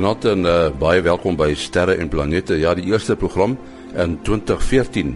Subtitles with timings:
[0.00, 2.56] Goeienaand en uh, baie welkom by Sterre en Planete.
[2.56, 3.58] Ja, die eerste program
[3.92, 5.10] in 2014.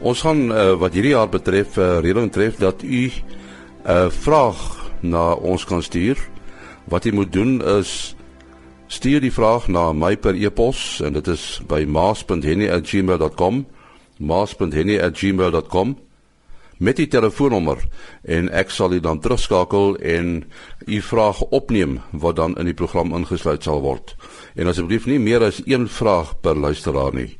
[0.00, 3.12] Ons gaan uh, wat hierdie jaar betref, uh, redeling tref dat u 'n
[3.84, 6.16] uh, vraag na ons kan stuur.
[6.88, 8.16] Wat u moet doen is
[8.86, 13.66] stuur die vraag na my per e-pos en dit is by maas.henny@gmail.com.
[14.16, 15.96] maas.henny@gmail.com
[16.78, 17.82] met die telefoonnommer
[18.22, 20.44] en ek sal u dan terugskakel en
[20.86, 24.16] u vraag opneem wat dan in die program ingesluit sal word.
[24.54, 27.38] En asseblief nie meer as een vraag per luisteraar nie.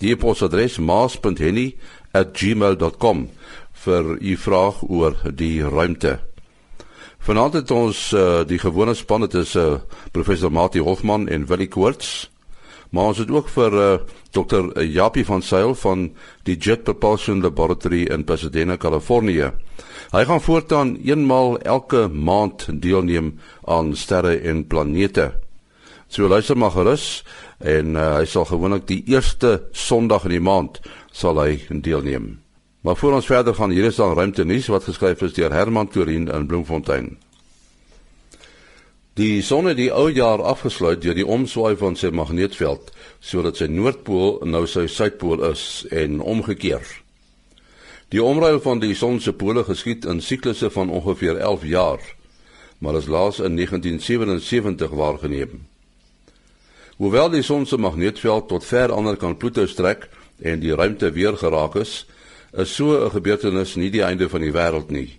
[0.00, 3.28] Die e-posadres maas.henny@gmail.com
[3.72, 6.20] vir u vraag oor die ruimte.
[7.18, 9.74] Vanaand het ons uh, die gewone span dit is uh,
[10.12, 12.30] professor Mati Hofman en Willie Koorts.
[12.96, 14.00] Maar ons het ook vir uh, eh,
[14.32, 14.80] Dr.
[14.80, 16.06] Japie van Sail van
[16.48, 19.50] die Jet Propulsion Laboratory in Pasadena, Kalifornië.
[20.14, 25.34] Hy gaan voortaan eenmal elke maand deelneem aan sterre en planete.
[26.08, 27.24] So luister maar gerus
[27.58, 30.80] en uh, hy sal gewoonlik die eerste Sondag in die maand
[31.12, 32.38] sal hy deelneem.
[32.80, 35.92] Maar voor ons verder gaan, hier is dan ruimte nuus wat geskryf is deur Herman
[35.92, 37.16] Turin in Bloemfontein.
[39.16, 42.90] Die son het die ou jaar afgesluit deur die omswaai van sy magneetveld
[43.24, 46.84] sodat sy noordpool nou sy suidpool is en omgekeer.
[48.12, 52.04] Die omruil van die son se pole geskied in siklusse van ongeveer 11 jaar,
[52.78, 55.64] maar is laas in 1977 waargeneem.
[57.00, 60.10] Hoewel die son se magneetveld tot ver ander kant Pluto strek
[60.44, 62.04] en die ruimte weer geraak is,
[62.52, 65.16] is so 'n gebeurtenis nie die einde van die wêreld nie.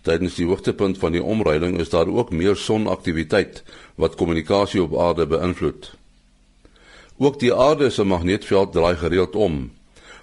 [0.00, 3.60] Tydens die hoogtepunt van die omruiling is daar ook meer sonaktiwiteit
[4.00, 5.90] wat kommunikasie op aarde beïnvloed.
[7.20, 9.58] Ook die aarde se magneetveld draai gereeld om,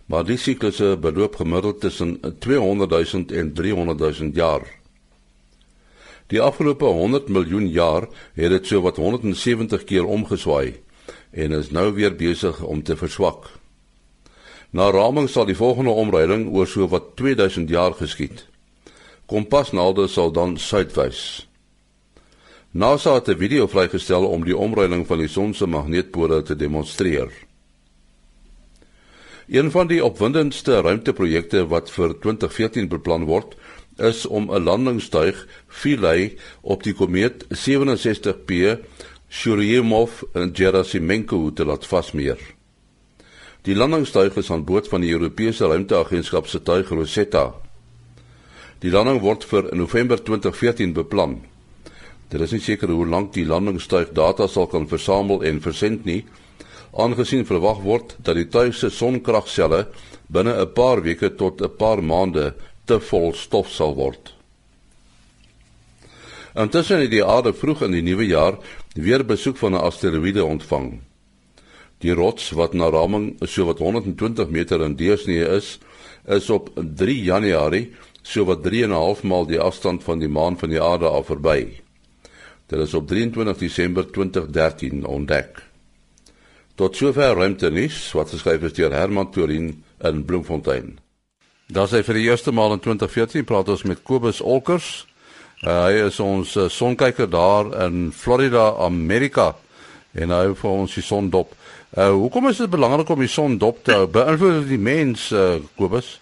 [0.06, 4.66] maar die siklusse beloop gemiddeld tussen 200 000 en 300 000 jaar.
[6.28, 10.82] Die afgelope 100 miljoen jaar het dit so wat 170 keer omgeswaai
[11.32, 13.46] en is nou weer besig om te verswak.
[14.70, 18.48] Na raming sal die volgende omruiling oor so wat 2000 jaar geskied
[19.28, 21.48] kompasnaalde sal dan suidwys.
[22.72, 27.32] NASA het 'n video vrygestel om die omruiling van die son se magneetpole te demonstreer.
[29.48, 33.56] Een van die opwindendste ruimteprojekte wat vir 2014 beplan word,
[33.98, 38.78] is om 'n landingstuig Philae op die komeet 67P
[39.30, 42.38] Churyumov-Gerasimenko te laat vasmeer.
[43.62, 47.67] Die landingstuig is aan boord van die Europese Ruimteagentskap se tuig Rosetta
[48.78, 51.40] Die landing word vir November 2014 beplan.
[52.30, 56.22] Dit is nie seker hoe lank die landingstuig data sal kan versamel en versend nie,
[56.94, 59.88] aangesien verwag word dat die tuig se sonkragselle
[60.30, 62.54] binne 'n paar weke tot 'n paar maande
[62.86, 64.34] te vol stof sal word.
[66.56, 68.58] Intussen het die aarde vroeg in die nuwe jaar
[68.94, 71.02] weer besoek van 'n asteroïde ontvang.
[72.02, 75.80] Die rots wat na raming so wat 120 meter in deursnee is,
[76.28, 77.94] is op 3 Januarie
[78.28, 81.08] so wat 3 en 'n half maal die afstand van die maan van die aarde
[81.08, 81.80] af verby.
[82.68, 85.64] Dit is op 23 Desember 2013 ontdek.
[86.76, 91.00] Tot sover ruimte nuus wat geskryf is deur Herman Turin in Bloemfontein.
[91.68, 95.08] Daar sê vir die eerste maal in 2014 praat ons met Kobus Olkers.
[95.64, 99.56] Uh, hy is ons uh, sonkyker daar in Florida, Amerika
[100.14, 101.56] en hy hou vir ons die son dop.
[101.98, 104.06] Uh, hoekom is dit belangrik om die son dop te hou?
[104.12, 106.18] Beïnvloed dit die mens, uh, Kobus?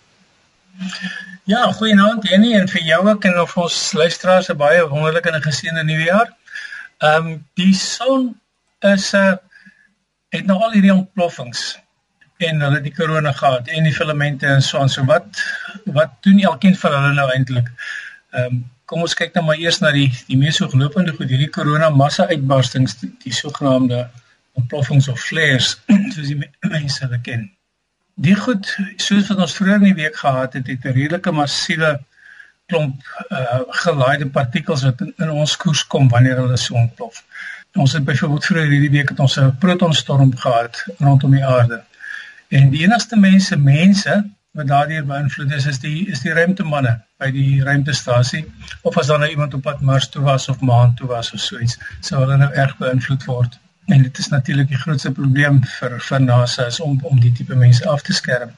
[1.45, 5.41] Ja, goeienaand Jenny en vir jou ook en vir ons luisteraars 'n baie wonderlike en
[5.41, 6.29] geseënde nuwe jaar.
[6.97, 8.41] Ehm um, die son
[8.79, 9.37] is 'n uh, eh,
[10.29, 11.79] het nou al hierdie ontploffings
[12.37, 15.43] en hulle die korona gehad en die filamente en so en so wat
[15.85, 17.71] wat doen elkeen van hulle nou eintlik?
[18.31, 21.49] Ehm um, kom ons kyk nou maar eers na die die mees hooglopende goed hierdie
[21.49, 24.09] korona massa uitbarstings die, die sogenaamde
[24.53, 25.77] ontploffings of flares
[26.13, 27.54] soos die mense hulle ken
[28.15, 28.69] die goed
[29.01, 31.99] soos wat ons vroeër in die week gehad het, het 'n redelike massiewe
[32.71, 37.23] klomp uh gelaaide partikels wat in, in ons koers kom wanneer hulle so ontplof.
[37.75, 41.83] Ons het byvoorbeeld vroeër hierdie week het ons 'n protonstorm gehad rondom die aarde.
[42.49, 47.31] En die enigste mense mense wat daardeur beïnvloed is is die is die ruimtemanne by
[47.31, 48.45] die ruimtestasie
[48.81, 51.39] of as dan nou iemand op pad Mars toe was of maan toe was of
[51.39, 53.59] so iets, sou hulle nou erg beïnvloed word.
[53.85, 57.55] En dit is natuurlik die grootste probleem vir vir NASA is om om die tipe
[57.55, 58.51] mense af te skerm.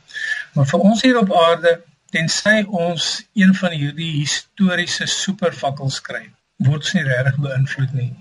[0.53, 1.73] Maar vir ons hier op aarde,
[2.15, 6.23] tensy ons een van hierdie historiese supervakkels kry,
[6.63, 8.11] word ons nie regtig beïnvloed nie.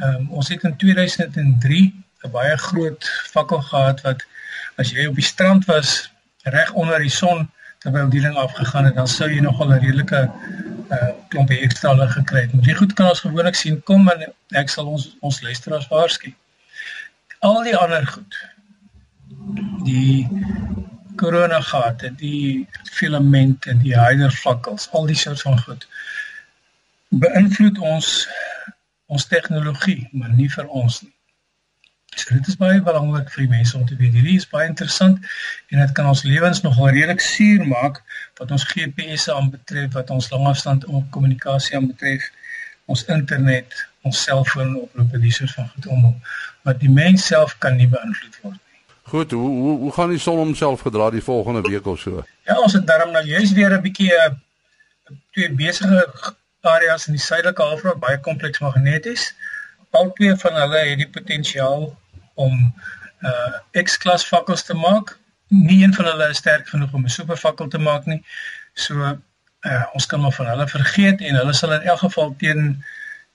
[0.00, 1.80] Ehm um, ons het in 2003
[2.22, 4.26] 'n baie groot vakkel gehad wat
[4.76, 6.12] as jy op die strand was
[6.42, 10.30] reg onder die son terwyl die ding afgegaan het, dan sou jy nogal 'n redelike
[10.92, 12.52] uh klompie lig gekry het.
[12.52, 16.34] Maar die goed kan ons gewoonlik sien kom en ek sal ons ons luisteraars waarsku.
[17.42, 18.38] Al die ander goed.
[19.86, 20.28] Die
[21.20, 25.86] koronagate, die filamente, die hydervakkels, al die soort van goed
[27.12, 28.12] beïnvloed ons
[29.12, 31.12] ons tegnologie, maar nie vir ons nie.
[32.16, 34.14] So dit is baie belangrik vir die mense om te weet.
[34.16, 35.20] Hierdie is baie interessant
[35.72, 38.00] en dit kan ons lewens nogal redelik suur maak
[38.40, 42.24] wat ons GPS aanbetref, wat ons langafstand kommunikasie aanbetref,
[42.88, 46.06] ons internet, ons selfoon oproepe dis soort van goed om
[46.66, 48.80] wat die mens self kan nie beïnvloed word nie.
[49.12, 52.24] Goed, hoe hoe hoe gaan die son homself gedra die volgende week of so?
[52.46, 54.30] Ja, ons het daarom nou juist weer 'n bietjie uh,
[55.30, 56.06] twee besige
[56.60, 59.34] areas in die suidelike halfrond baie kompleks magneties.
[59.90, 61.90] Albei van hulle het die potensiaal
[62.34, 62.54] om
[63.22, 65.18] uh X-klas fakkels te maak.
[65.48, 68.22] Nie een van hulle is sterk genoeg om 'n superfakkel te maak nie.
[68.74, 72.84] So uh ons kan maar van hulle vergeet en hulle sal in elk geval teen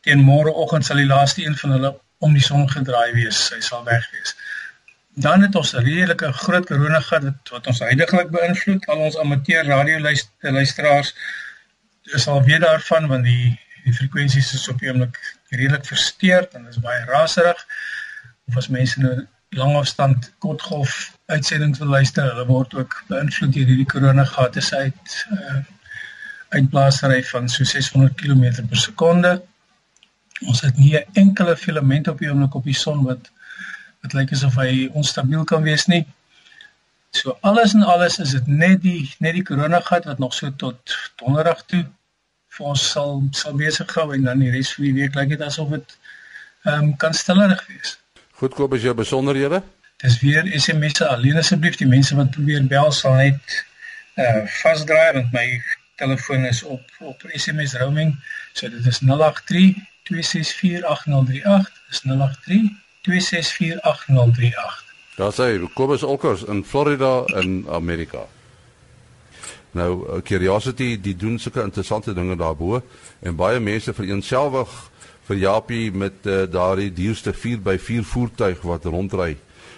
[0.07, 1.93] teen môreoggend sal die laaste een van hulle
[2.23, 3.41] om die son gedraai wees.
[3.53, 4.35] Hy sal weg wees.
[5.27, 8.85] Dan het ons 'n redelike groot koronagat wat, wat ons heidaglik beïnvloed.
[8.87, 11.13] Al ons amateur radioluisteraars
[12.17, 15.17] is al weet daarvan want die die frekwensies is op die oomblik
[15.49, 17.59] redelik versteur en is baie raserig
[18.47, 19.13] of as mense nou
[19.55, 20.95] lang afstand kortgolf
[21.31, 25.61] uitsendings wil luister, hulle word ook beïnvloed deur hierdie koronagate se uit uh,
[26.55, 29.31] uitblaasery van so 600 km per sekonde.
[30.45, 33.31] Ons het nie 'n enkele filament op die oomblik op die son wat
[34.01, 36.05] wat lyk asof hy onstabiel kan wees nie.
[37.11, 40.97] So alles en alles is dit net die net die koronagat wat nog so tot
[41.15, 41.85] donderdag toe
[42.57, 45.41] vir ons sal sal besig hou en dan die res van die week lyk dit
[45.41, 45.97] asof dit
[46.65, 47.97] ehm um, kan stillerig wees.
[48.31, 49.63] Goed koop as jou besonderhede.
[50.03, 53.59] Dis weer SMS'e alleen asseblief die mense wat probeer bel sal net
[54.21, 55.47] uh vasdraai want my
[55.97, 58.17] telefoon is op op SMS roaming.
[58.53, 59.75] So dit is 083
[60.07, 61.71] 264 8038.
[61.91, 62.73] Dis 083
[63.07, 64.83] 264 8038.
[65.17, 68.27] Daar sê Kobus Olkers in Florida in Amerika.
[69.71, 72.81] Nou Curiosity die doen sulke interessante dinge daarbo
[73.19, 74.71] en baie mense vereenselwig
[75.27, 79.35] vir Japie met uh, daardie duurste 4x4 voertuig wat rondry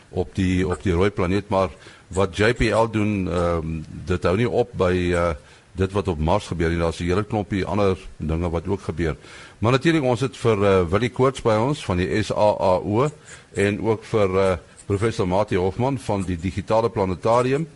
[0.10, 1.70] op die op die rooi planeet maar
[2.08, 5.31] wat JPL doen ehm um, dit hou nie op by uh,
[5.80, 9.16] dit wat op Mars gebeur nie daar's 'n hele klompie ander dinge wat ook gebeur
[9.60, 13.10] maar natuurlik ons het vir uh, Willie Koorts by ons van die SAAO
[13.54, 17.68] en ook vir uh, professor Mati Hofman van die digitale planetarium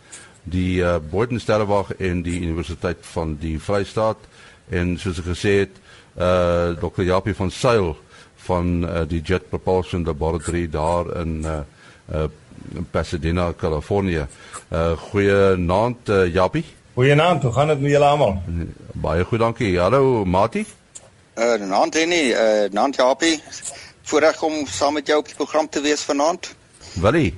[0.44, 4.18] die uh, Boyden Sterrewag en die Universiteit van die Vrystaat
[4.70, 5.82] en soos ek gesê het
[6.14, 7.02] uh Dr.
[7.02, 7.96] Japie van Sail
[8.46, 11.60] van uh, die Jet Propulsion Laboratory daar in uh,
[12.14, 12.30] uh
[12.76, 14.28] in Pasadena, Californië.
[14.72, 16.64] Uh goeie naand uh, Japie.
[16.94, 18.36] Goeie naand, hoe gaan dit met julle almal?
[19.02, 19.80] Baie goed, dankie.
[19.80, 20.62] Hallo Mati.
[21.34, 23.40] Uh naand Henny, uh naand Japie.
[24.06, 26.52] Voorreg om saam met jou op die program te wees vanaand.
[27.02, 27.34] Willie.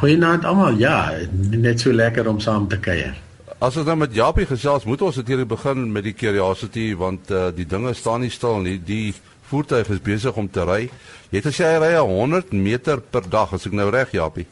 [0.00, 0.80] Goeienaand almal.
[0.80, 1.12] Ja,
[1.50, 3.12] net so lekker om saam te kuier.
[3.58, 7.50] As ons nou met Japie gesels, moet ons natuurlik begin met die curiosity want uh,
[7.52, 8.78] die dinge staan nie stil nie.
[8.80, 9.12] Die
[9.50, 10.86] voertuig is besig om te ry.
[11.28, 14.48] Jy het gesê hy ry 100 meter per dag, as ek nou reg, Japie.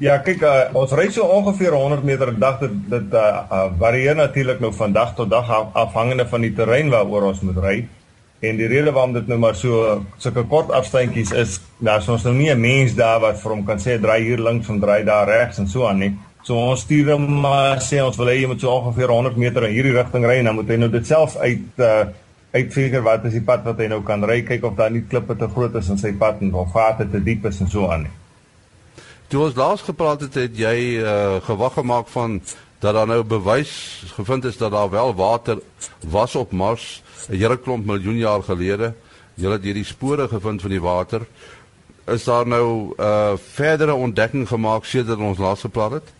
[0.00, 2.60] Ja, kyk, uh, ons ry so ongeveer 100 meter per dag.
[2.62, 6.52] Dit dit uh, uh, varieer natuurlik nou van dag tot dag af, afhangende van die
[6.56, 7.74] terrein waaroor ons moet ry.
[8.42, 12.34] En die rede waarom dit nou maar so sulke kort afstandjies is, daar's ons nou
[12.34, 15.28] nie 'n mens daar wat vir hom kan sê draai hier links en draai daar
[15.28, 16.12] regs en so aan nie.
[16.42, 19.64] So ons stuur hom maar sê ons wil hê jy moet so ongeveer 100 meter
[19.64, 22.04] in hierdie rigting ry en dan moet hy nou dit self uit uh
[22.52, 25.34] uitfigure wat is die pad wat hy nou kan ry kyk of daar nie klippe
[25.38, 28.02] te groot is in sy pad en of vate te diep is en so aan
[28.02, 28.21] nie.
[29.32, 32.34] Toe ons laas gepraat het, het jy uh gewag gemaak van
[32.84, 33.70] dat daar nou bewys
[34.12, 35.62] gevind is dat daar wel water
[36.04, 38.92] was op Mars 'n hele klomp miljoen jaar gelede.
[39.34, 41.20] Jy het hierdie spore gevind van die water.
[42.04, 46.12] Is daar nou uh verdere ontdekking gemaak sedert ons laas gepraat het?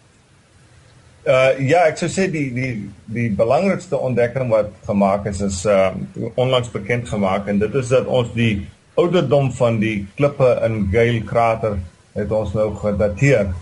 [1.27, 5.91] Uh ja, ek sou sê die die die belangrikste ontdekking wat gemaak is is uh
[6.35, 11.23] onlangs bekend gemaak en dit is dat ons die ouderdom van die klippe in Gale
[11.25, 11.79] krater
[12.13, 13.53] het ons nou gedateer.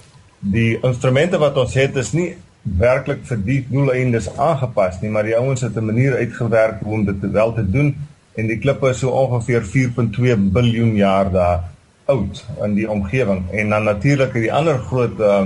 [0.40, 5.36] Die instrumente wat ons het is nie werklik vir die doeleindes aangepas nie, maar die
[5.36, 7.96] ouens het 'n manier uitgewerk om dit wel te doen
[8.34, 11.64] en die klippe is so ongeveer 4.2 biljoen jaar daar
[12.04, 15.42] oud in die omgewing en dan natuurlik die ander groot uh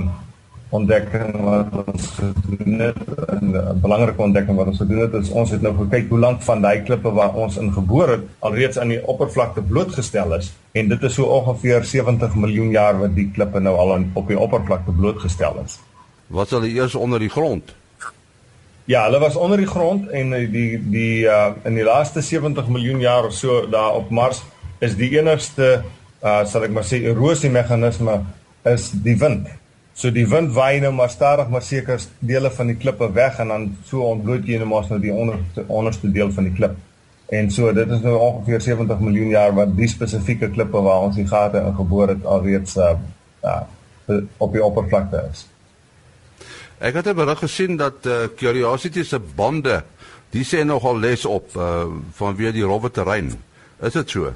[0.69, 2.97] ontdekking wat ons gedoen het
[3.29, 6.41] en 'n belangrike ontdekking wat ons gedoen het is ons het nou gekyk hoe lank
[6.41, 11.03] van daai klippe waar ons ingebore het alreeds aan die oppervlakte blootgestel is en dit
[11.03, 15.61] is so ongeveer 70 miljoen jaar wat die klippe nou al op die oppervlakte blootgestel
[15.65, 15.79] is.
[16.27, 17.75] Wat sal eers onder die grond?
[18.85, 22.99] Ja, hulle was onder die grond en die die uh in die laaste 70 miljoen
[22.99, 24.43] jaar of so daar op Mars
[24.79, 25.83] is die enigste
[26.23, 28.21] uh sal ek maar sê erosie meganisme
[28.63, 29.47] is die wind.
[29.95, 33.53] So die wind waai nou maar stadig maar seker dele van die klippe weg en
[33.53, 36.75] dan so ontbloot jy nou maar nou die onderste onderste deel van die klip.
[37.31, 41.15] En so dit is nou ongeveer 70 miljoen jaar wat die spesifieke klippe waar ons
[41.15, 42.91] die gate ingeboor het alreeds uh,
[43.43, 43.61] uh
[44.37, 45.47] op die oppervlakte is.
[46.77, 49.83] Ek het 'n berig gesien dat uh, Curiosity se bande,
[50.29, 51.87] die sê nogal les op uh
[52.19, 53.31] vanweë die rowwe terrein.
[53.81, 54.33] Is dit so?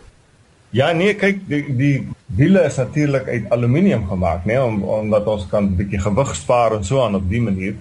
[0.71, 1.93] Ja nee, kyk die die
[2.38, 6.35] wiele is natuurlik uit aluminium gemaak, nê, nee, om omdat ons kan 'n bietjie gewig
[6.35, 7.75] spaar en so aan op die manier.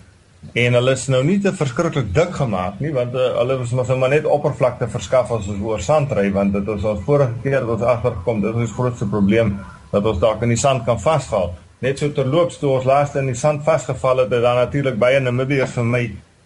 [0.55, 3.89] En hulle is nou nie te verskriklik dik gemaak nie, want uh, hulle is mos
[3.89, 7.67] maar net oppervlakte verskaf as ons oor sand ry, want dit is ons vorige keer
[7.67, 9.59] wat ons agtergekom, dit is ons grootste probleem
[9.93, 11.55] dat ons dalk in die sand kan vasval.
[11.81, 15.21] Net so terloops toe ons laaste in die sand vasgeval het, het dan natuurlik baie
[15.21, 16.05] Namibiërs vir my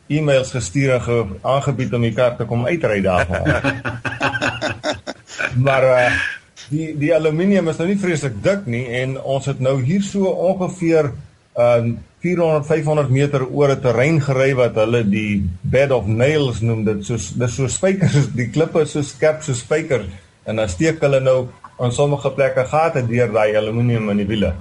[0.09, 4.11] e-mails gestuur en ge aangebied om die kar te kom uitry daarvan.
[5.57, 6.13] maar uh,
[6.71, 10.33] die die aluminium is nou nie vreeslik dik nie en ons het nou hier so
[10.53, 11.13] ongeveer
[11.59, 11.85] uh
[12.23, 17.05] 400 500 meter oor 'n terrein gery wat hulle die bed of nails noem dit
[17.05, 20.07] so dis so spykers die klippe is so skerp so spykers
[20.47, 21.49] en dan steek hulle nou
[21.83, 24.55] aan sommige plekke gate deur daai aluminium in die wiele.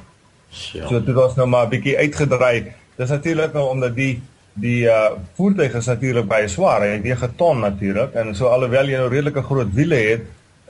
[0.74, 0.88] Ja.
[0.88, 2.74] So dit was nou maar 'n bietjie uitgedraai.
[2.98, 4.22] Dis natuurlik nou omdat die
[4.54, 6.82] die uh voertuig is natuurlik baie swaar.
[6.82, 10.22] Hy weeg 'n ton natuurlik en so alhoewel jy nou redelike groot wiele het,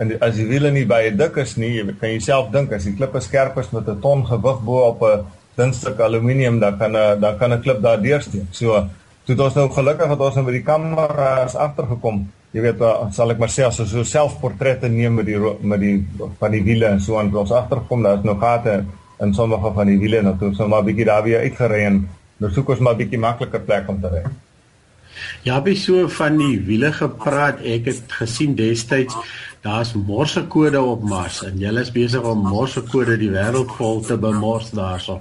[0.02, 2.96] en as die wiele nie baie dik is nie, jy kan jouself dink as die
[2.98, 5.26] klippe skerp is met 'n ton gewig bo op 'n
[5.58, 8.48] dun stuk aluminium, dan kan 'n dan kan 'n klip daar deursteek.
[8.52, 8.88] So
[9.26, 12.28] toe het ons nou gelukkig dat ons nou met die kameras agtergekom.
[12.52, 15.80] Jy weet, uh, sal ek maar sê as ons so selfportrette neem met die met
[15.80, 16.08] die
[16.40, 18.84] van die wiele en so aan ons agtergekom, daar is nog gate
[19.20, 22.52] in sommige van die wiele en toe so maar bietjie daar weer uitgery en nou
[22.52, 24.24] soek ons maar bietjie makliker plek om te ry.
[25.44, 29.16] Ja, by so van die wiele gepraat, ek het gesien destyds
[29.62, 34.72] daar's morsekode op Mars en julle is besig om morsekode die wêreld vol te bemors
[34.74, 35.20] daarso.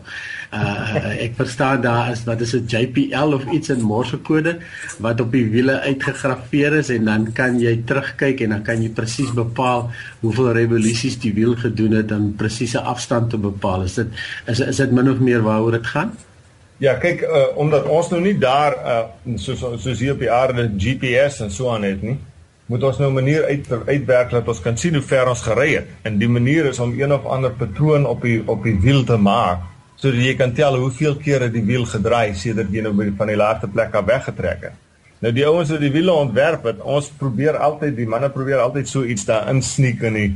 [0.56, 4.56] Uh ek verstaan daar is wat is 'n JPL of iets in morsekode
[4.98, 8.88] wat op die wiele uitgegraveer is en dan kan jy terugkyk en dan kan jy
[8.88, 9.90] presies bepaal
[10.20, 13.82] hoeveel revolusies die wiel gedoen het en presiese afstand te bepaal.
[13.82, 14.08] Is dit
[14.46, 16.16] is is dit min of meer waaroor dit gaan?
[16.80, 20.70] Ja, kyk, uh, omdat ons nou nie daar uh soos soos hier op die aarde
[20.80, 22.16] GPS en so aan het nie
[22.70, 25.74] moet ons nou 'n manier uit uitwerk dat ons kan sien hoe ver ons gery
[25.74, 25.86] het.
[26.02, 29.16] En die manier is om een of ander patroon op die op die wiel te
[29.16, 29.58] maak
[29.96, 33.68] sodat jy kan tel hoeveel kere die wiel gedraai sedert jy nou van die laaste
[33.68, 34.76] plek af weggetrek het.
[35.20, 38.88] Nou die ouens wat die wiele ontwerp het, ons probeer altyd die manne probeer altyd
[38.88, 40.30] so iets daar insneek in die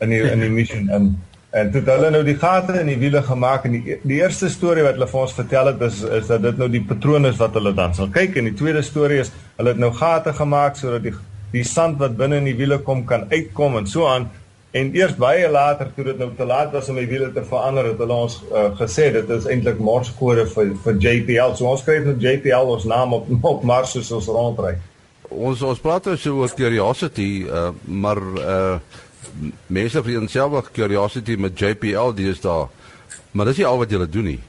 [0.00, 1.16] in die in die mission in
[1.56, 4.84] en toe hulle nou die gate in die wiele gemaak en die die eerste storie
[4.84, 7.56] wat hulle vir ons vertel het is is dat dit nou die patrone is wat
[7.56, 8.36] hulle dan sal kyk.
[8.36, 11.14] En die tweede storie is hulle het nou gate gemaak sodat die
[11.54, 14.28] die sand wat binne in die wiele kom kan uitkom en so aan.
[14.76, 17.88] En eers baie later toe dit nou te laat was om die wiele te verander
[17.92, 22.04] het hulle ons uh, gesê dit is eintlik morskode vir vir JPL so ons skryf
[22.04, 24.74] nou JPL ons naam op op Mars soos ons rondry.
[25.30, 29.00] Ons ons praat oor so curiosity uh, maar uh,
[29.66, 32.68] mense vir enself curiosity met JPL dis daar
[33.32, 34.40] maar dis nie al wat jy doen nie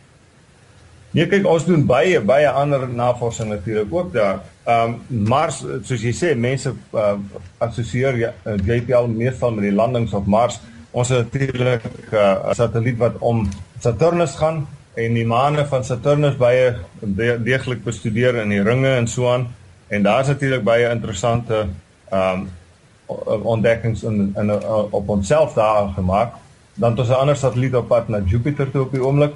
[1.15, 4.41] Nee kyk ons doen baie baie ander navorsing natuurlik ook daar.
[4.67, 7.13] Ehm um, Mars soos jy sê mense uh,
[7.63, 10.59] assosieer ja, uh, JPL meestal met die landings op Mars.
[10.91, 13.47] Ons het natuurlik uh, 'n uh, satelliet wat om
[13.79, 16.75] Saturnus gaan en die maane van Saturnus baie
[17.49, 19.47] deeglik bestudeer in die ringe en so aan.
[19.87, 21.67] En daar's natuurlik baie interessante
[22.11, 22.49] ehm um,
[23.43, 26.33] ontdekkings in, in uh, op onsself daar gemaak.
[26.73, 29.33] Dan het ons 'n ander satelliet op pad na Jupiter toe op die oomblik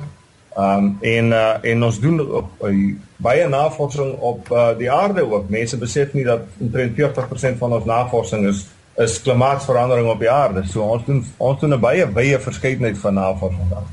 [0.56, 5.24] Ehm um, en uh, en ons doen op, uh, baie navorsing op uh, die aarde
[5.32, 5.50] ook.
[5.50, 8.66] Mense besef nie dat omtrent 40% van ons navorsing is
[9.00, 10.66] is klimaatsverandering op die aarde.
[10.68, 13.88] So ons doen ons doen 'n baie baie verskeidenheid van navorsing daar.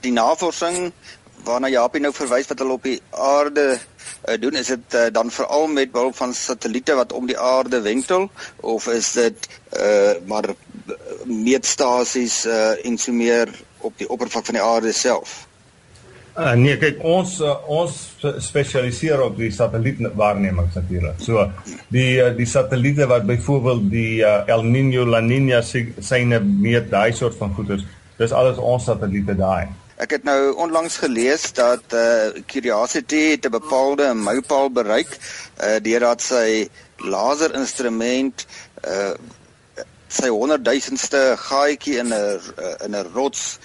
[0.00, 0.92] Die navorsing
[1.44, 3.78] waarna Japie nou verwys wat hulle op die aarde
[4.28, 7.80] uh, doen, is dit uh, dan veral met behulp van satelliete wat om die aarde
[7.80, 10.54] wentel of is dit uh, maar
[11.24, 15.44] meetstasies uh, en so meer op die oppervlak van die aarde self?
[16.34, 17.92] Uh, nee, kyk ons uh, ons
[18.42, 21.20] spesialiseer op die satellietwaarnemings natuurlik.
[21.22, 21.44] So
[21.94, 27.12] die uh, die satelliete wat byvoorbeeld die uh, El Niño La Niña syne meet daai
[27.14, 27.86] soort van goeders.
[28.18, 29.68] Dis alles ons satelliete daai.
[29.96, 35.18] Ek het nou onlangs gelees dat uh, Curiosity 'n bepaalde mypaal bereik
[35.62, 38.46] uh, deurdat sy laserinstrument
[38.88, 39.14] uh,
[40.08, 42.40] sy 100 duisendste gaatjie in 'n
[42.84, 43.58] in 'n rots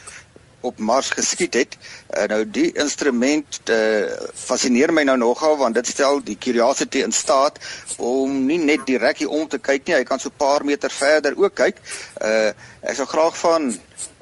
[0.62, 1.78] op Mars geskiet het.
[2.10, 7.12] Uh, nou die instrument uh, fascineer my nou nogal want dit stel die Curiosity in
[7.12, 7.60] staat
[7.98, 10.90] om nie net direk hier om te kyk nie, hy kan so 'n paar meter
[10.92, 11.78] verder ook kyk.
[12.22, 13.80] Uh, ek sou graag van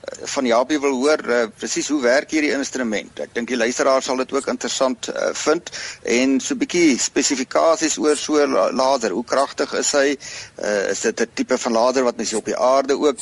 [0.08, 3.20] van Jabie wil hoor uh, presies hoe werk hierdie instrument.
[3.20, 5.72] Ek dink die luisteraar sal dit ook interessant uh, vind
[6.04, 9.12] en so 'n bietjie spesifikasies oor so laser.
[9.12, 10.18] Hoe kragtig is hy?
[10.64, 13.20] Uh, is dit 'n tipe van laser wat mens op die aarde ook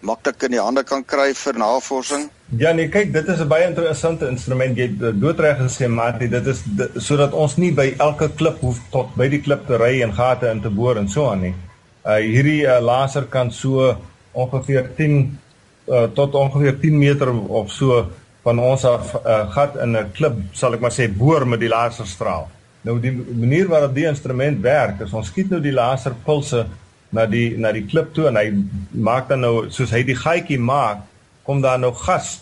[0.00, 2.30] maklik in die hande kan kry vir navorsing?
[2.58, 4.76] Ja nee, kyk, dit is 'n baie interessante instrument.
[4.76, 6.62] Jy doodreg gesê, Mati, dit is
[6.96, 10.46] sodat ons nie by elke klip hoef tot by die klip te ry en gate
[10.46, 11.54] in te boor en so aan nie.
[12.04, 13.96] Uh hierdie uh, laser kan so
[14.32, 15.38] ongeveer 10
[15.88, 18.06] uh, tot ongeveer 10 meter of so
[18.42, 21.68] van ons af uh, gat in 'n klip, sal ek maar sê, boor met die
[21.68, 22.48] laserstraal.
[22.82, 26.66] Nou die manier waarop die instrument werk, is ons skiet nou die laserpulse
[27.10, 28.46] na die na die klip toe en hy
[28.90, 31.04] maak dan nou soos hy die gaatjie maak,
[31.44, 32.40] kom daar nou gas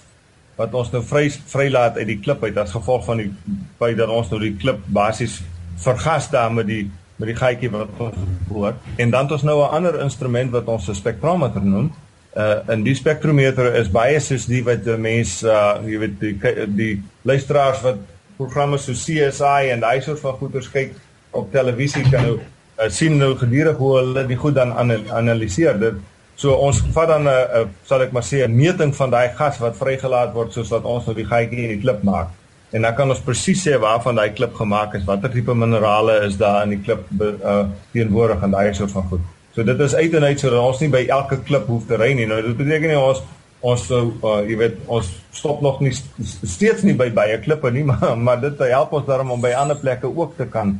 [0.58, 3.30] wat ons nou vry vrylaat uit die klip uit as gevolg van die
[3.78, 5.40] feit dat ons nou die klip basies
[5.78, 6.84] vergas daar met die
[7.18, 8.76] met die gaatjie wat ons hoor.
[8.96, 11.90] En dan het ons nou 'n ander instrument wat ons 'n spektrometer noem
[12.36, 16.66] uh en die spektrometer is baie soos die wat die mens uh jy weet die
[16.76, 16.92] die
[17.22, 17.98] luisteraars wat
[18.36, 20.94] programme so CSI en daai soort van goeters kyk
[21.30, 25.98] op televisie kan nou uh, sien nou gedurig hoe hulle die goed dan analiseer dit.
[26.38, 29.28] So ons vat dan 'n uh, uh, sal ek maar sê 'n meting van daai
[29.38, 32.28] gas wat vrygelaat word soos wat ons nou die gaatjie in die klip maak.
[32.70, 36.36] En dan kan ons presies sê waarvan daai klip gemaak is watter tipe minerale is
[36.36, 40.12] daar in die klip uh teenwoordig en daai soort van goed So dit is uit
[40.14, 42.28] en uit sodat ons nie by elke klip hoef te ry nie.
[42.30, 43.24] Nou dit beteken nie ons
[43.66, 47.82] ons sou uh, jy weet ons stop nog nie steeds nie by baie klippe nie,
[47.90, 50.76] maar maar dit help ons daarom om by ander plekke ook te kan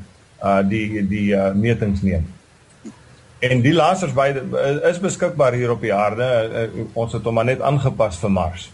[0.47, 2.31] uh die die uh, metings neem.
[3.43, 4.29] En die lasers by
[4.93, 6.29] is beskikbaar hier op die aarde.
[6.47, 8.71] Uh, ons het hom maar net aangepas vir Mars.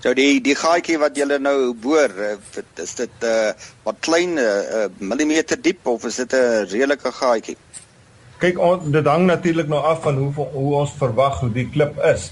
[0.00, 2.16] So die die gaatjie wat jy nou boor,
[2.80, 3.52] is dit uh
[3.84, 7.60] wat klein uh, millimeter diep of is dit 'n redelike gaatjie?
[8.42, 11.98] Kyk on, dit hang natuurlik nou af van hoe hoe ons verwag hoe die klip
[12.10, 12.30] is.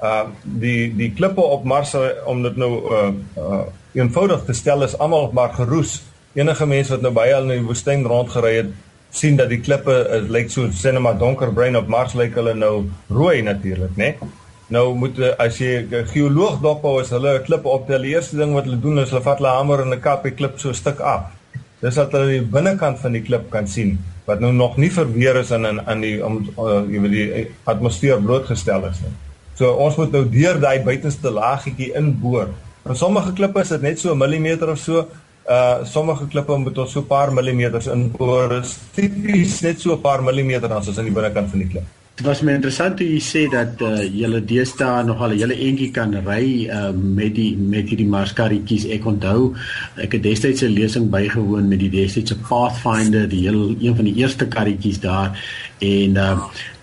[0.00, 1.94] Uh die die klippe op Mars
[2.28, 3.64] om dit nou uh, uh
[3.98, 5.98] eenvoudig te stel is almal maar geroes.
[6.38, 8.68] Enige mens wat nou baie al in die woestyn rondgery het,
[9.10, 12.74] sien dat die klippe is lyk so sinema donkerbruin op Mars lyk hulle nou
[13.10, 14.12] rooi natuurlik, né?
[14.14, 14.30] Nee?
[14.70, 18.64] Nou moet as jy geoloog dophou as hulle 'n klip optel, die eerste ding wat
[18.64, 21.00] hulle doen is hulle vat hulle hamer en 'n kap die klip so 'n stuk
[21.00, 21.34] af.
[21.80, 23.98] Dis dat hulle die binnekant van die klip kan sien
[24.30, 27.46] wat nou nog nie verweer is in in aan die om uh, jy weet die
[27.70, 29.12] atmosfeer blootgestel is nie.
[29.58, 32.54] So ons moet nou deur daai buitenste laagietjie inboor.
[32.88, 35.06] En sommige klippe is dit net so 'n millimeter of so.
[35.50, 38.62] Uh sommige klippe moet ons so 'n paar millimeters inboor.
[38.94, 41.99] Dit is net so 'n paar millimeter as ons aan die binnekant van die klip.
[42.16, 45.56] Dit was my interessant hoe jy sê dat uh, julle deesdae nog al 'n hele
[45.68, 48.84] entjie kan ry uh, met die met hierdie marskarretjies.
[48.96, 49.54] Ek onthou
[49.96, 54.16] ek het destyds 'n lesing bygewoon met die destydse Pathfinder, die heel een van die
[54.20, 55.32] eerste karretjies daar
[55.78, 56.36] en uh,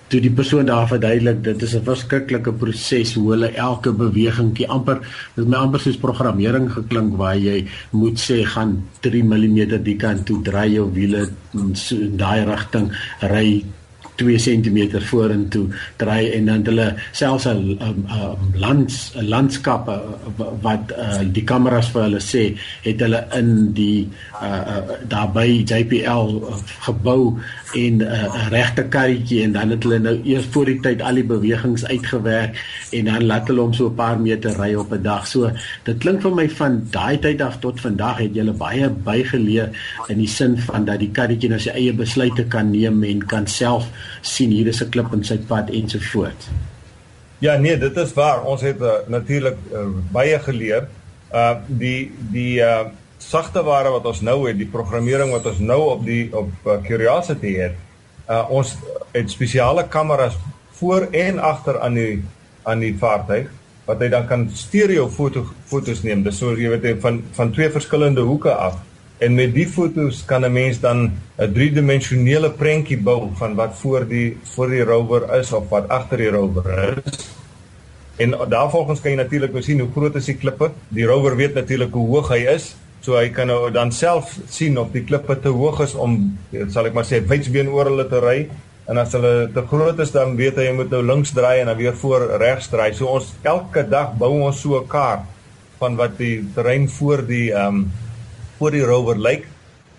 [0.08, 5.00] toe die persoon daar verduidelik dit is 'n verskriklike proses hoe hulle elke bewegingkie amper
[5.36, 10.26] dit my amper soos programmering geklink waar jy moet sê gaan 3 mm die kant
[10.26, 11.76] toe draai jou wiele in
[12.18, 13.64] daai rigting ry
[14.18, 15.68] 2 cm vorentoe
[16.02, 17.78] draai en dan hulle selfs 'n
[18.56, 19.90] lands 'n landskap
[20.62, 22.44] wat uh, die kameras vir hulle sê
[22.84, 24.08] het hulle in die
[24.42, 26.42] uh, uh, daarby JPL
[26.88, 27.38] gebou
[27.74, 31.20] en 'n uh, regte karretjie en dan het hulle nou eers voor die tyd al
[31.20, 32.58] die bewegings uitgewerk
[32.92, 35.28] en dan laat hulle hom so 'n paar meter ry op 'n dag.
[35.28, 35.52] So
[35.84, 39.70] dit klink vir my van daai tyd af tot vandag het julle baie bygeleer
[40.08, 43.48] in die sin van dat die karretjie nou sy eie besluite kan neem en kan
[43.48, 43.90] self
[44.28, 46.50] sien hier is 'n klip in sy pad ensovoorts.
[47.40, 48.44] Ja nee, dit is waar.
[48.44, 50.88] Ons het uh, natuurlik uh, baie geleer.
[51.34, 52.88] Uh die die uh
[53.18, 56.78] sagte ware wat ons nou het, die programmering wat ons nou op die op uh,
[56.86, 57.76] Curiosity het.
[58.30, 58.76] Uh ons
[59.12, 60.38] het spesiale kameras
[60.78, 62.24] voor en agter aan die
[62.64, 63.50] aan die vaartuig
[63.88, 66.24] wat hy dan kan stereo foto fotos neem.
[66.24, 68.82] Dis so jy weet van van twee verskillende hoeke af.
[69.18, 74.08] En met die fotos kan 'n mens dan 'n driedimensionele prentjie bou van wat voor
[74.08, 77.30] die voor die rover is of wat agter die rover is.
[78.16, 80.72] En daarvolgens kan jy natuurlik nou sien hoe groot is die klippe.
[80.88, 82.76] Die rover weet natuurlik hoe hoog hy is.
[83.00, 86.38] So hy kan nou dan self sien of die klippe te hoog is om
[86.70, 88.50] sal ek maar sê wydsbeen oor hulle te ry
[88.88, 91.66] en as hulle te groot is dan weet hy hy moet nou links draai en
[91.66, 92.94] dan weer voor regs draai.
[92.94, 95.26] So ons elke dag bou ons so 'n kaart
[95.78, 97.92] van wat die terrein voor die ehm um,
[98.58, 99.48] voor die rover lyk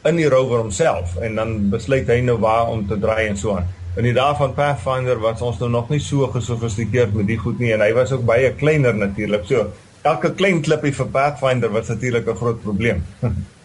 [0.08, 3.56] in die rover homself en dan besluit hy nou waar om te draai en so
[3.58, 3.66] aan.
[3.98, 7.58] In die dae van Pathfinder was ons nou nog nie so gesofistikeerd met die goed
[7.58, 9.46] nie en hy was ook baie kleiner natuurlik.
[9.50, 9.72] So
[10.06, 13.02] elke klein klippie vir Pathfinder was natuurlik 'n groot probleem.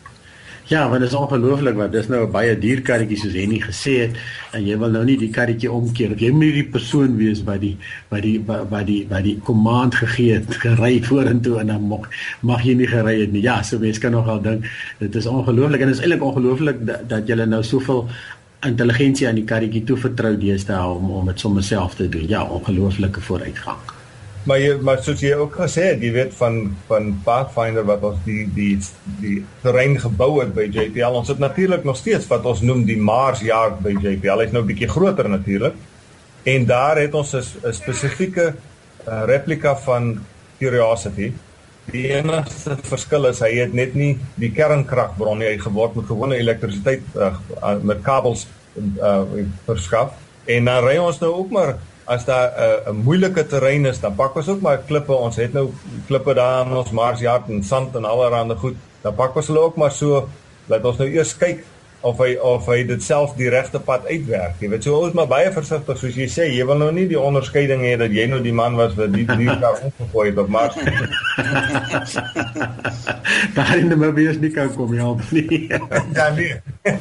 [0.66, 3.94] Ja, want dit is ongelooflik want dis nou 'n baie duur karretjie soos Henny gesê
[4.00, 4.16] het
[4.52, 6.16] en jy wil nou nie die karretjie omkeer.
[6.18, 7.78] Jy moet die persoon wees wat die
[8.10, 12.10] wat die wat die wat die command gegee het gery vorentoe en dan mag
[12.42, 13.42] mag jy nie gery het nie.
[13.42, 14.66] Ja, so mens kan nogal dink
[15.00, 18.08] dit is ongelooflik en dit is eintlik ongelooflik dat, dat jy nou soveel
[18.66, 22.28] intelligensie aan die karretjie toevertrou deesdae om om dit sommer self te doen.
[22.28, 23.93] Ja, ongelooflike vooruitgang.
[24.44, 26.58] Maar jy maar soos jy ook gesê het, jy weet van
[26.90, 28.76] van Pathfinder wat ons die die
[29.22, 31.16] die terrein gebou het by JPL.
[31.22, 34.44] Ons het natuurlik nog steeds wat ons noem die Mars jaar by JPL.
[34.44, 35.74] Hy's nou 'n bietjie groter natuurlik.
[36.44, 38.54] En daar het ons 'n spesifieke
[39.08, 40.20] uh, replika van
[40.60, 41.32] Curiosity.
[41.92, 46.36] Die enigste verskil is hy het net nie die kernkragbron nie, hy geword met gewone
[46.36, 47.34] elektrisiteit uh,
[47.82, 49.24] met kabels uh,
[49.66, 50.14] verskaf.
[50.46, 51.76] En dan ry ons nou ook maar
[52.06, 52.52] as daar
[52.86, 55.14] 'n uh, moeilike terrein is, dan pak ons ook maar klippe.
[55.14, 55.70] Ons het nou
[56.08, 58.76] klippe daar in ons Marsjaard en sand en allerlei goed.
[59.02, 60.28] Dan pak ons hulle ook maar so
[60.66, 61.64] dat ons nou eers kyk
[62.04, 64.58] of hy of hy dit self die regte pad uitwerk.
[64.60, 67.20] Jy weet, so ons maar baie versigtig soos jy sê, jy wil nou nie die
[67.20, 70.50] onderskeiding hê dat jy nou die man was wat die drie kar omgegooi het op
[70.52, 70.76] Mars.
[73.56, 75.70] Daar in die mobies nie kan kom help nie.
[76.18, 76.60] ja nee.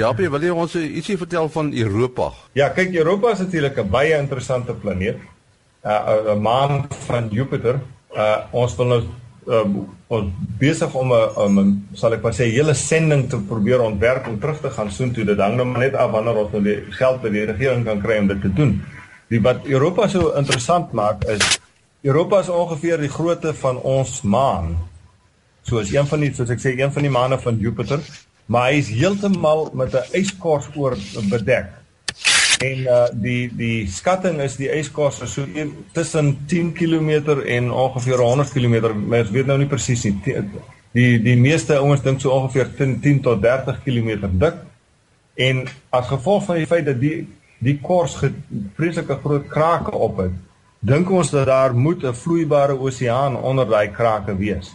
[0.00, 2.26] ja, jy wil jy ons ietsie vertel van Europa?
[2.58, 5.16] Ja, kyk, Europa is natuurlik 'n baie interessante planeet.
[5.86, 7.80] 'n uh, 'n maan van Jupiter.
[8.12, 9.02] Uh ons wil nou
[9.46, 9.76] um,
[10.08, 14.38] ons besig om 'n um, sal ek maar sê hele sending te probeer ontwerp om
[14.40, 15.24] terug te gaan soontoe.
[15.24, 18.18] Dit hang nou net af wanneer ons nou die geld by die regering kan kry
[18.18, 18.82] om dit te doen.
[19.28, 21.60] Die wat Europa so interessant maak is
[22.02, 24.76] Europa is ongeveer die grootte van ons maan.
[25.62, 28.00] So is een van die soos ek sê een van die maane van Jupiter,
[28.46, 30.94] maar hy is heeltemal met 'n ijskors oor
[31.30, 31.66] bedek.
[32.58, 37.70] En uh die die skatting is die ijskors is so een, tussen 10 km en
[37.70, 38.94] ongeveer 100 km.
[39.08, 40.16] Mens weet nou nie presies nie.
[40.96, 44.62] Die die meeste ouens dink so ongeveer 10, 10 tot 30 km dik.
[45.34, 47.26] En as gevolg van die feit dat die
[47.58, 48.16] die kors
[48.76, 50.32] vreeslike groot krake op het,
[50.80, 54.72] dink ons dat daar moet 'n vloeibare oseaan onder daai krake wees.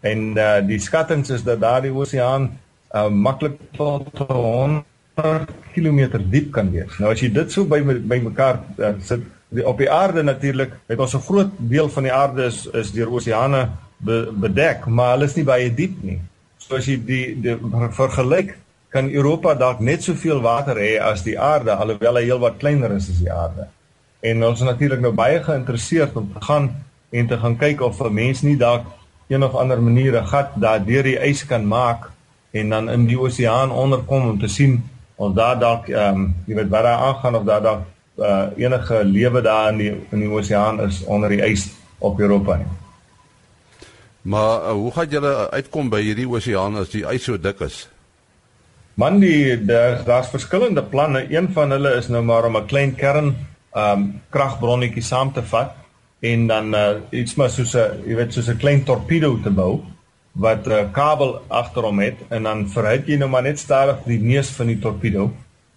[0.00, 2.50] En uh die skattings is dat daardie oseaan
[2.94, 4.84] uh maklik tot 100
[5.74, 6.98] km diep kan wees.
[6.98, 10.72] Nou as jy dit so by by mekaar uh, sit die, op die aarde natuurlik,
[10.88, 15.14] het ons 'n groot deel van die aarde is is deur oseane be, bedek, maar
[15.14, 16.20] hulle is nie baie diep nie.
[16.58, 17.56] So as jy die, die
[17.90, 18.56] vergelyk
[18.90, 23.10] kan Europa dalk net soveel water hê as die aarde alhoewel hy heelwat kleiner is
[23.10, 23.68] as die aarde.
[24.20, 26.70] En ons is natuurlik nou baie geïnteresseerd om te gaan
[27.10, 28.86] en te gaan kyk of 'n mens nie dalk
[29.28, 32.10] een of ander manier 'n gat daar deur die ys kan maak
[32.50, 34.82] en dan in die oseaan onderkom om te sien
[35.20, 37.82] of daar dalk ehm um, jy weet wat daar aangaan of daar dalk
[38.16, 42.56] uh, enige lewe daar in die in die oseaan is onder die ys op Europa
[42.56, 42.70] nie.
[44.22, 47.82] Maar uh, hoe gaan julle uitkom by hierdie oseaan as die ys so dik is?
[49.00, 51.26] Man die daar's daar verskillende planne.
[51.28, 53.34] Een van hulle is nou maar om 'n klein kern
[53.74, 55.76] ehm um, kragbronnetjie saam te vat
[56.20, 59.84] en dan uh, iets maar soos 'n jy weet soos 'n klein torpedo te bou
[60.32, 63.98] wat 'n uh, kabel agter hom het en dan verhit jy nou maar net stadig
[64.06, 65.30] die neus van die torpedo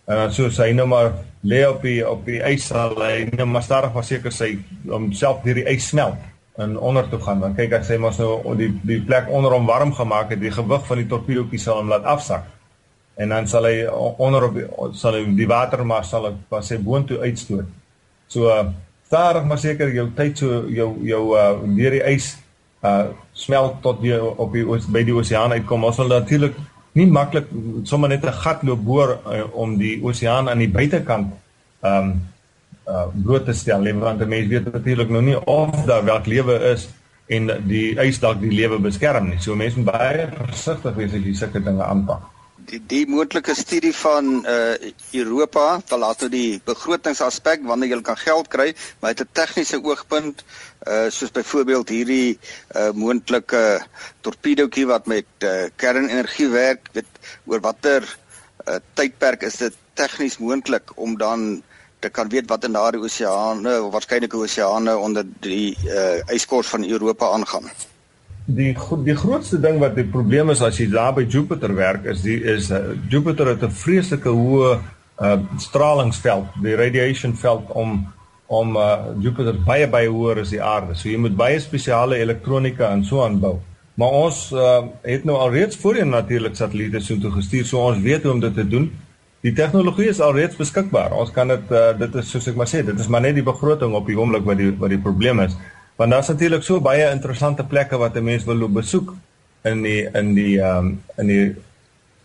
[0.06, 1.14] en dan soos hy nou maar
[1.44, 5.44] lê op die op die ys sal hy nou maar stadig maar seker sy homself
[5.44, 6.20] deur die ys smelt
[6.56, 7.40] en onder toe gaan.
[7.40, 10.54] Dan kyk as hy mos nou die die plek onder hom warm gemaak het die
[10.54, 12.46] gewig van die torpedootjie sal hom laat afsak.
[13.18, 13.86] En dan sal hy
[14.22, 17.70] onder op die, sal hy die water maar sal ek pas sê boontoe uitstoot.
[18.28, 18.54] So
[19.08, 22.34] stadig maar seker jou tyd so jou jou uh, deur die ys
[22.84, 25.84] uh smelt tot die op die by die oseaan uitkom.
[25.84, 26.58] Ons wil natuurlik
[26.94, 27.48] nie maklik
[27.84, 31.34] sommer net 'n gat loop boor uh, om die oseaan aan die buitekant
[31.82, 32.22] um
[32.88, 33.84] uh bloot te stel.
[33.94, 36.90] Want mense weet natuurlik nog nie of daar wel lewe is
[37.28, 39.40] en die ys dalk die lewe beskerm nie.
[39.40, 42.33] So mense moet baie versigtig wees as jy sulke dinge aanpak
[42.70, 48.20] die die moontlike studie van uh Europa, wel laat nou die begrotingsaspek wanneer jy kan
[48.20, 50.44] geld kry, maar uit 'n tegniese oogpunt
[50.88, 52.40] uh soos byvoorbeeld hierdie
[52.76, 53.64] uh moontlike
[54.22, 57.12] torpedootjie wat met uh kernenergie werk, weet
[57.46, 58.04] oor watter
[58.68, 61.64] uh tydperk is dit tegnies moontlik om dan
[62.00, 67.32] te kan weet wat in daardie oseane, waarskynlik oseane onder die uh yskors van Europa
[67.32, 67.72] aangaan
[68.46, 68.74] die
[69.06, 72.42] die grootste ding wat die probleem is as jy daar by Jupiter werk is die
[72.44, 74.80] is uh, Jupiter het 'n vreeslike hoë
[75.22, 78.02] uh, stralingsveld, die radiation veld om
[78.48, 80.94] om uh, Jupiter baie baie hoër as die aarde.
[80.96, 83.56] So jy moet baie spesiale elektronika en so aanbou.
[83.98, 88.24] Maar ons uh, het nou alreeds voorheen natuurlik satelliete so toe gestuur, so ons weet
[88.24, 88.92] hoe om dit te doen.
[89.42, 91.16] Die tegnologie is alreeds beskikbaar.
[91.18, 93.46] Ons kan dit uh, dit is soos ek maar sê, dit is maar net die
[93.46, 95.58] begroting op die oomblik wat die wat die probleem is.
[95.96, 99.14] Want daar's natuurlik so baie interessante plekke wat 'n mens wil besoek
[99.64, 101.56] in die in die ehm um, in die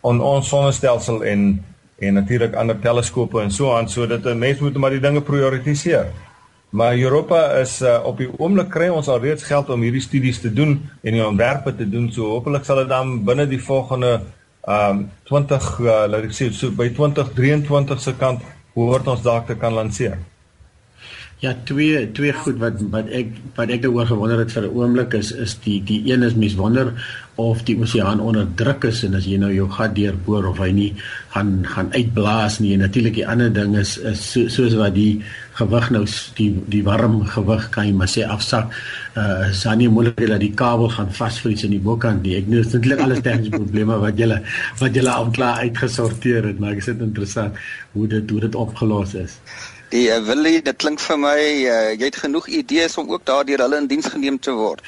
[0.01, 1.65] on ons sonnestelsel en
[1.99, 6.07] en natuurlik ander teleskope en so aan sodat 'n mens moet maar die dinge prioritiseer.
[6.71, 10.41] Maar Europa is uh, op die oomblik kry ons al reeds geld om hierdie studies
[10.41, 12.13] te doen en die ontwerpe te doen.
[12.13, 14.21] So hopelik sal dit dan binne die volgende
[14.69, 18.43] ehm um, 20 uh, laat ek sê so by 2023 se kant
[18.75, 20.19] hoort ons dalk te kan lanseer.
[21.39, 25.13] Ja, twee twee goed wat wat ek wat ek oor gewonder het vir 'n oomblik
[25.15, 26.91] is is die die een is mens wonder
[27.37, 30.71] of die oseaan onder druk is en as jy nou jou gat deurboor of hy
[30.75, 30.95] nie
[31.31, 32.73] gaan gaan uitblaas nie.
[32.75, 35.23] En natuurlik die ander ding is is so, soos wat die
[35.53, 38.75] gewig nou die die warm gewig kan jy maar sê afsak.
[39.15, 42.35] Uh is dan nie moontlik dat die kabel gaan vasvries in die bokant nie.
[42.35, 44.43] Ek nou is eintlik alles tegniese probleme wat jy
[44.81, 47.55] wat jy al klaar uitgesorteer het, maar ek sê dit interessant
[47.93, 49.39] hoe dit hoe dit opgelos is.
[49.89, 53.63] Die uh, Willie, dit klink vir my uh, jy het genoeg idees om ook daardeur
[53.65, 54.83] hulle in diens geneem te word.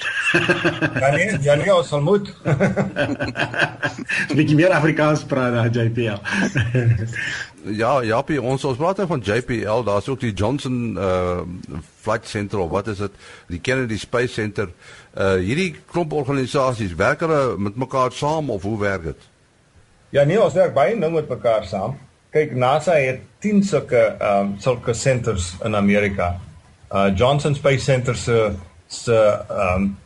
[1.02, 2.28] ja nee, ja nee, ons sal moet.
[2.44, 6.20] 'n Bietjie meer Afrikaans praat dan JPL.
[7.82, 11.40] ja, ja, by ons ons praat nou van JPL, daar's ook die Johnson uh
[12.00, 13.16] Flight Center of wat is dit?
[13.48, 14.68] Die Kennedy Space Center.
[15.16, 19.28] Uh hierdie klomp organisasies werk hulle met mekaar saam of hoe werk dit?
[20.12, 21.96] Ja nee, ons werk baie nou met mekaar saam.
[22.30, 26.36] Kyk, NASA het 10 sulke ehm um, sulke centers in Amerika.
[26.94, 28.52] Uh Johnson Space Center se
[28.86, 29.16] se
[29.48, 29.96] ehm um,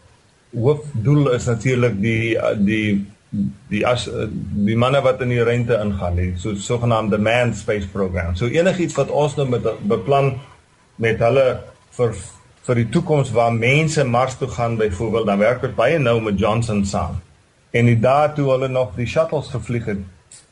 [0.55, 3.07] hoofdoel is natuurlik die die
[3.69, 4.07] die as
[4.69, 8.37] die manne wat in die ruimte ingaan, die so sogenaamde manned space program.
[8.37, 10.35] So enigiets wat ons nou met beplan
[10.97, 11.47] met hulle
[11.99, 12.17] vir
[12.65, 16.39] vir die toekoms waar mense Mars toe gaan byvoorbeeld, dan werk dit baie nou met
[16.41, 17.21] Johnson saam.
[17.71, 20.01] En die dae toe hulle nog die shuttles gevlieg het,